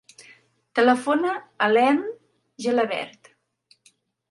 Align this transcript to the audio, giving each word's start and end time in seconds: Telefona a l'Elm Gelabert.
Telefona 0.79 1.33
a 1.67 1.69
l'Elm 1.75 2.01
Gelabert. 2.67 3.33